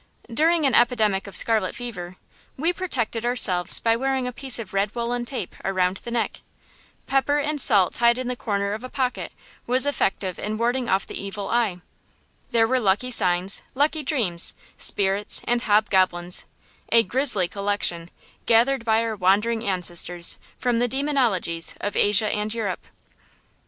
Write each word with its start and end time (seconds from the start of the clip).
During 0.33 0.65
an 0.65 0.73
epidemic 0.73 1.27
of 1.27 1.35
scarlet 1.35 1.75
fever, 1.75 2.15
we 2.57 2.73
protected 2.73 3.23
ourselves 3.23 3.77
by 3.79 3.95
wearing 3.95 4.25
a 4.25 4.31
piece 4.33 4.57
of 4.57 4.73
red 4.73 4.95
woolen 4.95 5.25
tape 5.25 5.55
around 5.63 5.97
the 5.97 6.09
neck. 6.09 6.41
Pepper 7.05 7.37
and 7.37 7.61
salt 7.61 7.93
tied 7.93 8.17
in 8.17 8.31
a 8.31 8.35
corner 8.35 8.73
of 8.73 8.81
the 8.81 8.89
pocket 8.89 9.31
was 9.67 9.85
effective 9.85 10.39
in 10.39 10.57
warding 10.57 10.89
off 10.89 11.05
the 11.05 11.23
evil 11.23 11.49
eye. 11.49 11.81
There 12.49 12.67
were 12.67 12.79
lucky 12.79 13.11
signs, 13.11 13.61
lucky 13.75 14.01
dreams, 14.01 14.55
spirits, 14.75 15.41
and 15.43 15.61
hobgoblins, 15.61 16.45
a 16.91 17.03
grisly 17.03 17.47
collection, 17.47 18.09
gathered 18.47 18.83
by 18.83 19.03
our 19.03 19.15
wandering 19.15 19.63
ancestors 19.69 20.39
from 20.57 20.79
the 20.79 20.89
demonologies 20.89 21.75
of 21.79 21.95
Asia 21.95 22.31
and 22.33 22.51
Europe. 22.51 22.87